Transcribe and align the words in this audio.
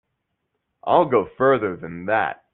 I'll 0.83 1.05
go 1.05 1.25
further 1.27 1.75
than 1.75 2.07
that. 2.07 2.43